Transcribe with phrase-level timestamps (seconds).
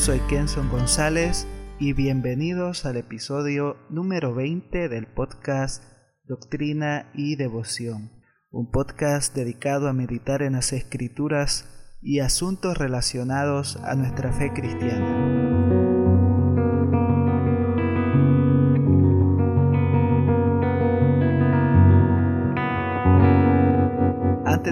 [0.00, 1.46] Soy Kenson González
[1.78, 5.84] y bienvenidos al episodio número 20 del podcast
[6.24, 8.10] Doctrina y Devoción,
[8.50, 11.68] un podcast dedicado a meditar en las escrituras
[12.00, 15.39] y asuntos relacionados a nuestra fe cristiana.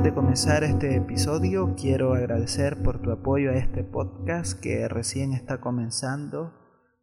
[0.08, 5.60] De comenzar este episodio, quiero agradecer por tu apoyo a este podcast que recién está
[5.60, 6.54] comenzando.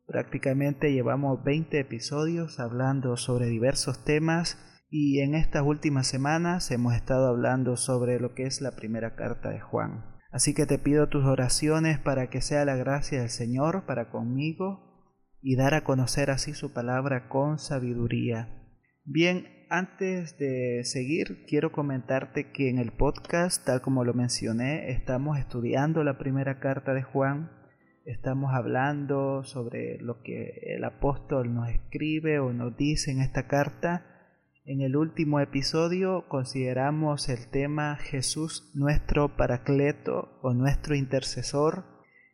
[0.07, 4.57] Prácticamente llevamos 20 episodios hablando sobre diversos temas
[4.89, 9.49] y en estas últimas semanas hemos estado hablando sobre lo que es la primera carta
[9.49, 10.03] de Juan.
[10.31, 15.13] Así que te pido tus oraciones para que sea la gracia del Señor para conmigo
[15.43, 18.63] y dar a conocer así su palabra con sabiduría.
[19.03, 25.37] Bien, antes de seguir, quiero comentarte que en el podcast, tal como lo mencioné, estamos
[25.37, 27.51] estudiando la primera carta de Juan.
[28.05, 34.05] Estamos hablando sobre lo que el apóstol nos escribe o nos dice en esta carta.
[34.65, 41.85] En el último episodio consideramos el tema Jesús nuestro paracleto o nuestro intercesor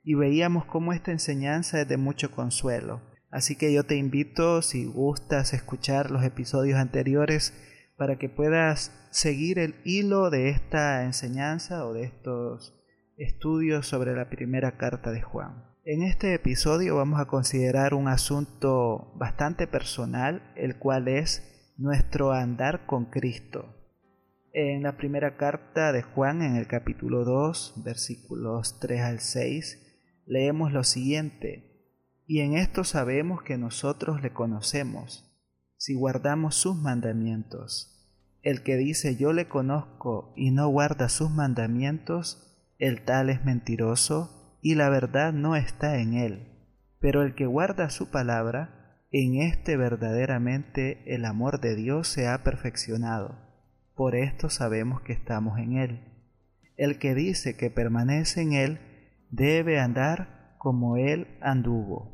[0.04, 3.11] y veíamos cómo esta enseñanza es de mucho consuelo.
[3.32, 7.54] Así que yo te invito, si gustas, escuchar los episodios anteriores
[7.98, 12.78] para que puedas seguir el hilo de esta enseñanza o de estos
[13.18, 15.64] estudios sobre la primera carta de Juan.
[15.86, 22.86] En este episodio vamos a considerar un asunto bastante personal, el cual es nuestro andar
[22.86, 23.76] con Cristo.
[24.54, 30.74] En la primera carta de Juan, en el capítulo 2, versículos 3 al 6, leemos
[30.74, 31.71] lo siguiente.
[32.28, 35.32] Y en esto sabemos que nosotros le conocemos,
[35.78, 37.88] si guardamos sus mandamientos.
[38.42, 42.48] El que dice yo le conozco y no guarda sus mandamientos,
[42.80, 46.48] el tal es mentiroso y la verdad no está en él.
[47.00, 52.44] Pero el que guarda su palabra, en éste verdaderamente el amor de Dios se ha
[52.44, 53.38] perfeccionado.
[53.96, 56.00] Por esto sabemos que estamos en él.
[56.78, 58.80] El que dice que permanece en él
[59.30, 62.12] debe andar como él anduvo.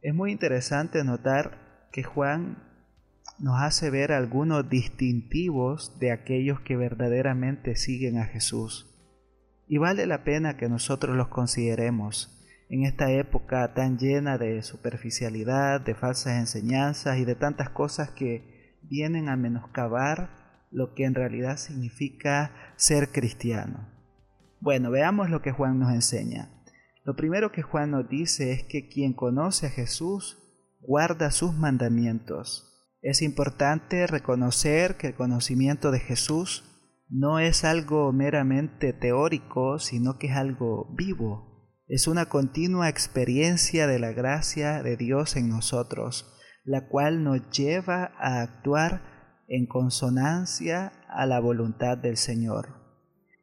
[0.00, 2.62] Es muy interesante notar que Juan
[3.38, 8.88] nos hace ver algunos distintivos de aquellos que verdaderamente siguen a Jesús.
[9.68, 15.82] Y vale la pena que nosotros los consideremos en esta época tan llena de superficialidad,
[15.82, 20.30] de falsas enseñanzas y de tantas cosas que vienen a menoscabar
[20.70, 23.90] lo que en realidad significa ser cristiano.
[24.58, 26.48] Bueno, veamos lo que Juan nos enseña.
[27.04, 30.38] Lo primero que Juan nos dice es que quien conoce a Jesús
[30.80, 32.68] guarda sus mandamientos.
[33.00, 36.64] Es importante reconocer que el conocimiento de Jesús
[37.08, 41.68] no es algo meramente teórico, sino que es algo vivo.
[41.88, 46.32] Es una continua experiencia de la gracia de Dios en nosotros,
[46.64, 49.02] la cual nos lleva a actuar
[49.48, 52.68] en consonancia a la voluntad del Señor.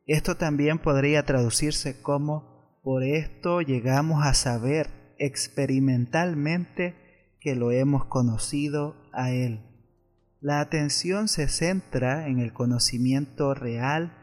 [0.07, 6.95] Esto también podría traducirse como por esto llegamos a saber experimentalmente
[7.39, 9.61] que lo hemos conocido a Él.
[10.41, 14.13] La atención se centra en el conocimiento real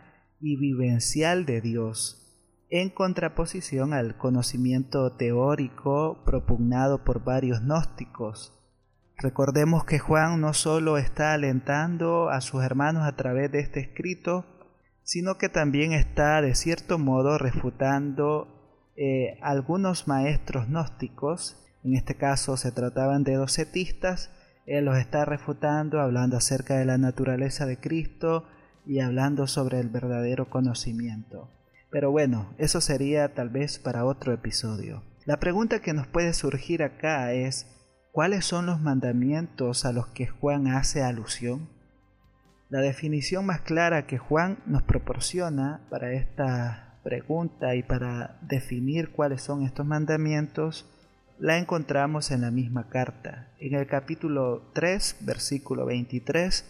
[0.40, 2.22] y vivencial de Dios,
[2.70, 8.52] en contraposición al conocimiento teórico propugnado por varios gnósticos.
[9.18, 14.44] Recordemos que Juan no solo está alentando a sus hermanos a través de este escrito,
[15.06, 18.48] sino que también está de cierto modo refutando
[18.96, 24.30] eh, algunos maestros gnósticos, en este caso se trataban de docetistas,
[24.66, 28.48] él los está refutando hablando acerca de la naturaleza de Cristo
[28.84, 31.50] y hablando sobre el verdadero conocimiento.
[31.88, 35.04] Pero bueno, eso sería tal vez para otro episodio.
[35.24, 37.68] La pregunta que nos puede surgir acá es,
[38.10, 41.75] ¿cuáles son los mandamientos a los que Juan hace alusión?
[42.68, 49.42] La definición más clara que Juan nos proporciona para esta pregunta y para definir cuáles
[49.42, 50.84] son estos mandamientos
[51.38, 53.48] la encontramos en la misma carta.
[53.60, 56.64] En el capítulo 3, versículo 23,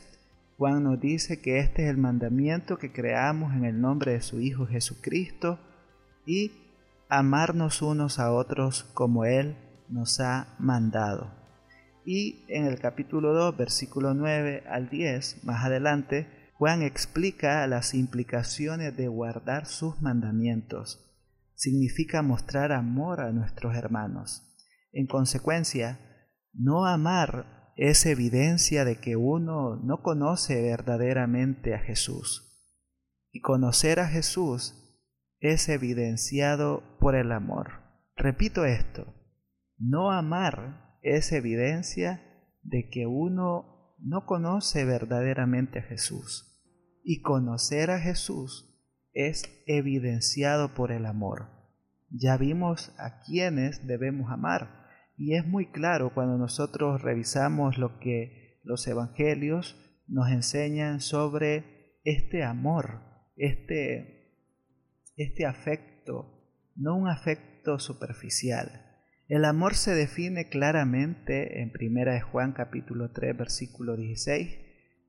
[0.58, 4.40] Juan nos dice que este es el mandamiento que creamos en el nombre de su
[4.40, 5.58] Hijo Jesucristo
[6.26, 6.52] y
[7.08, 9.56] amarnos unos a otros como Él
[9.88, 11.45] nos ha mandado.
[12.08, 18.96] Y en el capítulo 2, versículo 9 al 10, más adelante, Juan explica las implicaciones
[18.96, 21.04] de guardar sus mandamientos.
[21.56, 24.56] Significa mostrar amor a nuestros hermanos.
[24.92, 25.98] En consecuencia,
[26.52, 32.70] no amar es evidencia de que uno no conoce verdaderamente a Jesús.
[33.32, 35.02] Y conocer a Jesús
[35.40, 37.82] es evidenciado por el amor.
[38.14, 39.12] Repito esto,
[39.76, 42.20] no amar es evidencia
[42.62, 46.60] de que uno no conoce verdaderamente a Jesús.
[47.04, 48.76] Y conocer a Jesús
[49.12, 51.48] es evidenciado por el amor.
[52.10, 54.86] Ya vimos a quienes debemos amar.
[55.16, 59.76] Y es muy claro cuando nosotros revisamos lo que los evangelios
[60.08, 63.00] nos enseñan sobre este amor,
[63.36, 64.34] este,
[65.16, 68.85] este afecto, no un afecto superficial.
[69.28, 74.56] El amor se define claramente en 1 Juan capítulo 3 versículo 16.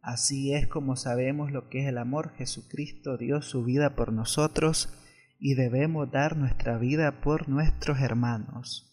[0.02, 2.34] Así es como sabemos lo que es el amor.
[2.36, 4.92] Jesucristo dio su vida por nosotros
[5.40, 8.92] y debemos dar nuestra vida por nuestros hermanos.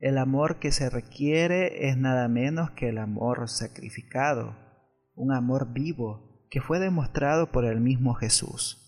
[0.00, 4.56] El amor que se requiere es nada menos que el amor sacrificado,
[5.14, 8.78] un amor vivo que fue demostrado por el mismo Jesús.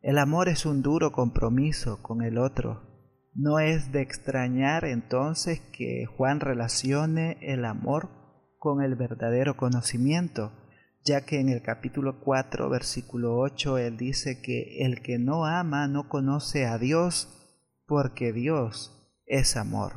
[0.00, 2.89] El amor es un duro compromiso con el otro.
[3.34, 8.08] No es de extrañar entonces que Juan relacione el amor
[8.58, 10.52] con el verdadero conocimiento,
[11.04, 15.86] ya que en el capítulo 4, versículo 8, él dice que el que no ama
[15.86, 17.36] no conoce a Dios,
[17.86, 19.94] porque Dios es amor.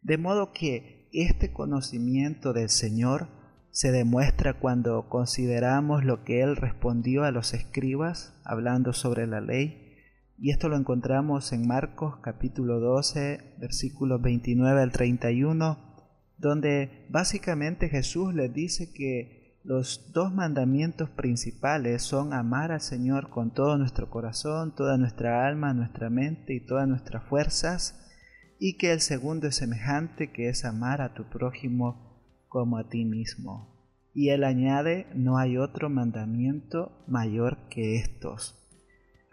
[0.00, 3.28] De modo que este conocimiento del Señor
[3.70, 9.83] se demuestra cuando consideramos lo que él respondió a los escribas hablando sobre la ley,
[10.44, 15.78] y esto lo encontramos en Marcos capítulo 12, versículos 29 al 31,
[16.36, 23.54] donde básicamente Jesús les dice que los dos mandamientos principales son amar al Señor con
[23.54, 27.98] todo nuestro corazón, toda nuestra alma, nuestra mente y todas nuestras fuerzas,
[28.58, 33.06] y que el segundo es semejante, que es amar a tu prójimo como a ti
[33.06, 33.88] mismo.
[34.12, 38.60] Y él añade, no hay otro mandamiento mayor que estos.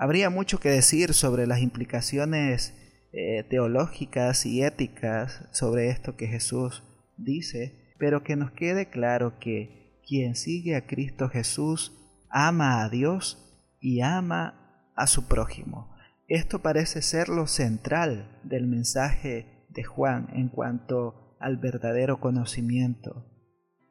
[0.01, 2.73] Habría mucho que decir sobre las implicaciones
[3.13, 6.81] eh, teológicas y éticas sobre esto que Jesús
[7.17, 11.93] dice, pero que nos quede claro que quien sigue a Cristo Jesús
[12.31, 15.95] ama a Dios y ama a su prójimo.
[16.27, 23.27] Esto parece ser lo central del mensaje de Juan en cuanto al verdadero conocimiento.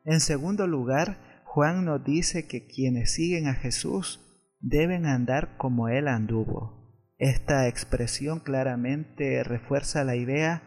[0.04, 4.26] En segundo lugar, Juan nos dice que quienes siguen a Jesús
[4.60, 6.80] deben andar como Él anduvo.
[7.18, 10.62] Esta expresión claramente refuerza la idea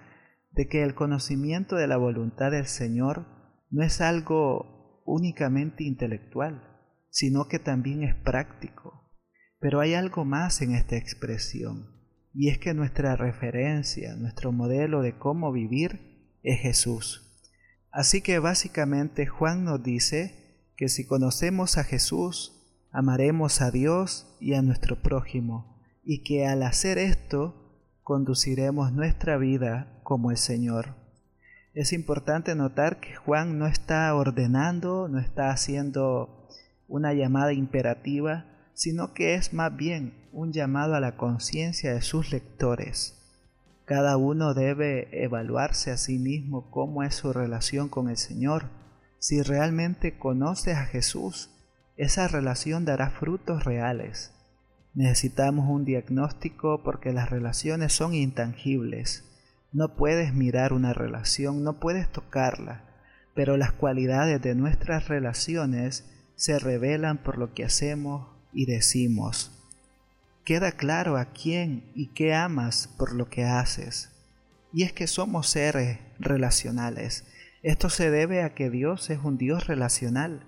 [0.52, 3.26] de que el conocimiento de la voluntad del Señor
[3.72, 6.64] no es algo únicamente intelectual,
[7.10, 9.12] sino que también es práctico.
[9.60, 11.88] Pero hay algo más en esta expresión,
[12.34, 17.48] y es que nuestra referencia, nuestro modelo de cómo vivir, es Jesús.
[17.92, 22.63] Así que básicamente Juan nos dice que si conocemos a Jesús,
[22.94, 27.56] amaremos a Dios y a nuestro prójimo, y que al hacer esto,
[28.04, 30.96] conduciremos nuestra vida como el Señor.
[31.74, 36.48] Es importante notar que Juan no está ordenando, no está haciendo
[36.88, 38.46] una llamada imperativa,
[38.76, 43.20] sino que es más bien un llamado a la conciencia de sus lectores.
[43.86, 48.70] Cada uno debe evaluarse a sí mismo cómo es su relación con el Señor.
[49.18, 51.50] Si realmente conoces a Jesús,
[51.98, 54.34] esa relación dará frutos reales.
[54.94, 59.24] Necesitamos un diagnóstico porque las relaciones son intangibles.
[59.72, 62.84] No puedes mirar una relación, no puedes tocarla,
[63.34, 69.54] pero las cualidades de nuestras relaciones se revelan por lo que hacemos y decimos
[70.44, 74.10] queda claro a quién y qué amas por lo que haces.
[74.74, 77.26] Y es que somos seres relacionales.
[77.62, 80.46] Esto se debe a que Dios es un Dios relacional.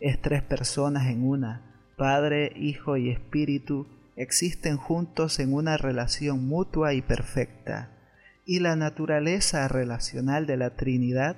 [0.00, 1.92] Es tres personas en una.
[1.96, 3.86] Padre, Hijo y Espíritu
[4.16, 7.90] existen juntos en una relación mutua y perfecta.
[8.44, 11.36] Y la naturaleza relacional de la Trinidad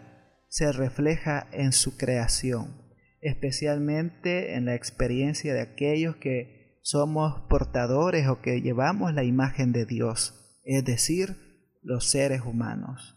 [0.49, 2.77] se refleja en su creación,
[3.21, 9.87] especialmente en la experiencia de aquellos que somos portadores o que llevamos la imagen de
[9.87, 11.37] Dios, es decir,
[11.83, 13.17] los seres humanos.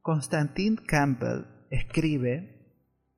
[0.00, 2.59] Constantin Campbell escribe,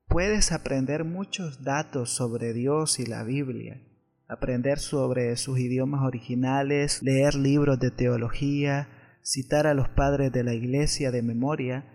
[0.07, 3.81] puedes aprender muchos datos sobre Dios y la Biblia,
[4.27, 8.89] aprender sobre sus idiomas originales, leer libros de teología,
[9.23, 11.85] citar a los padres de la iglesia de memoria,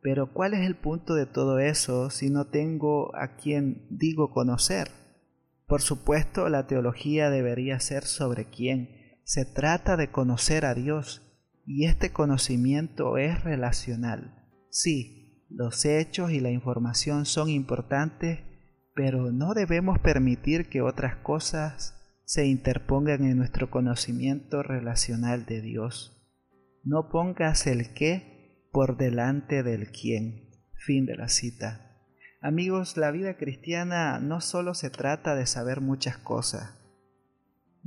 [0.00, 4.88] pero ¿cuál es el punto de todo eso si no tengo a quien digo conocer?
[5.66, 9.18] Por supuesto, la teología debería ser sobre quién.
[9.24, 11.22] Se trata de conocer a Dios
[11.66, 14.46] y este conocimiento es relacional.
[14.70, 15.17] Sí,
[15.48, 18.40] los hechos y la información son importantes,
[18.94, 26.14] pero no debemos permitir que otras cosas se interpongan en nuestro conocimiento relacional de Dios.
[26.84, 30.50] No pongas el qué por delante del quién.
[30.74, 31.88] Fin de la cita.
[32.40, 36.77] Amigos, la vida cristiana no solo se trata de saber muchas cosas,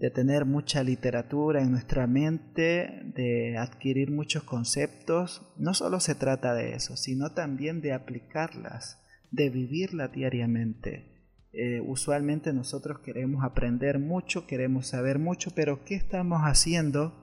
[0.01, 6.55] de tener mucha literatura en nuestra mente, de adquirir muchos conceptos, no solo se trata
[6.55, 11.29] de eso, sino también de aplicarlas, de vivirlas diariamente.
[11.53, 17.13] Eh, usualmente nosotros queremos aprender mucho, queremos saber mucho, pero ¿qué estamos haciendo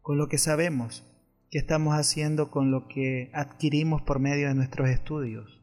[0.00, 1.04] con lo que sabemos?
[1.50, 5.60] ¿Qué estamos haciendo con lo que adquirimos por medio de nuestros estudios?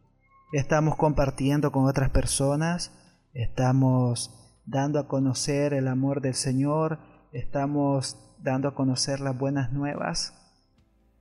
[0.54, 2.94] ¿Estamos compartiendo con otras personas?
[3.34, 4.39] ¿Estamos
[4.70, 7.00] dando a conocer el amor del Señor?
[7.34, 10.34] ¿Estamos dando a conocer las buenas nuevas?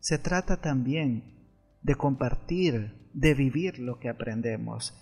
[0.00, 1.48] Se trata también
[1.82, 4.94] de compartir, de vivir lo que aprendemos.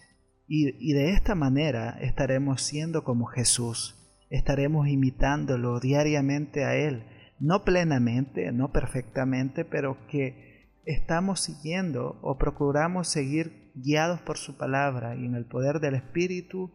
[0.46, 3.96] Y, y, de esta manera estaremos siendo como Jesús,
[4.30, 7.04] estaremos imitándolo diariamente a Él,
[7.40, 15.16] no plenamente, no perfectamente, pero que estamos siguiendo o procuramos seguir guiados por su palabra
[15.16, 16.70] y en el poder del Espíritu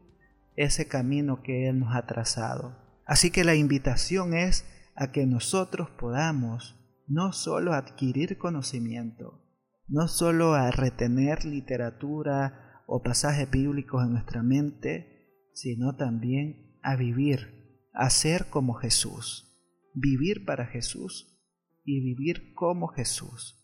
[0.55, 2.77] ese camino que Él nos ha trazado.
[3.05, 4.65] Así que la invitación es
[4.96, 6.77] a que nosotros podamos
[7.08, 9.43] no solo adquirir conocimiento,
[9.88, 17.89] no solo a retener literatura o pasajes bíblicos en nuestra mente, sino también a vivir,
[17.93, 19.51] a ser como Jesús
[19.93, 21.39] vivir para Jesús
[21.84, 23.58] y vivir como Jesús.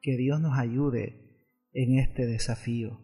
[0.00, 3.00] Que Dios nos ayude en este desafío.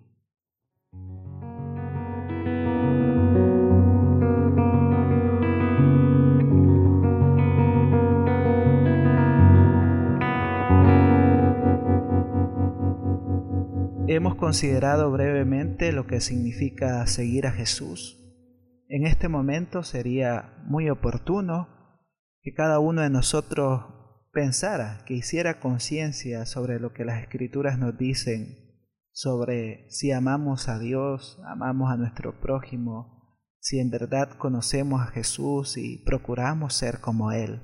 [14.13, 18.19] Hemos considerado brevemente lo que significa seguir a Jesús.
[18.89, 21.69] En este momento sería muy oportuno
[22.43, 23.85] que cada uno de nosotros
[24.33, 28.57] pensara, que hiciera conciencia sobre lo que las escrituras nos dicen,
[29.13, 35.77] sobre si amamos a Dios, amamos a nuestro prójimo, si en verdad conocemos a Jesús
[35.77, 37.63] y procuramos ser como Él.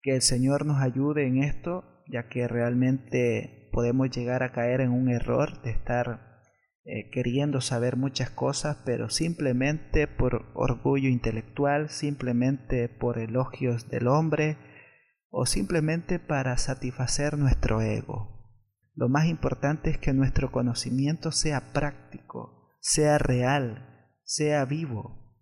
[0.00, 4.90] Que el Señor nos ayude en esto, ya que realmente podemos llegar a caer en
[4.90, 6.40] un error de estar
[6.86, 14.56] eh, queriendo saber muchas cosas, pero simplemente por orgullo intelectual, simplemente por elogios del hombre
[15.28, 18.48] o simplemente para satisfacer nuestro ego.
[18.94, 25.36] Lo más importante es que nuestro conocimiento sea práctico, sea real, sea vivo.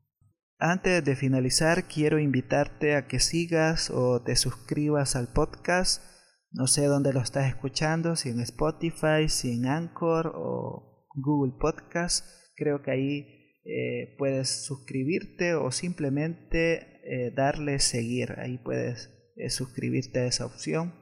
[0.59, 6.14] Antes de finalizar, quiero invitarte a que sigas o te suscribas al podcast.
[6.55, 12.25] No sé dónde lo estás escuchando, si en Spotify, si en Anchor o Google Podcast.
[12.55, 13.27] Creo que ahí
[13.65, 18.37] eh, puedes suscribirte o simplemente eh, darle seguir.
[18.39, 20.95] Ahí puedes eh, suscribirte a esa opción.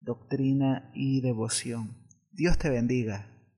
[0.00, 2.04] Doctrina y Devoción.
[2.32, 3.37] Dios te bendiga.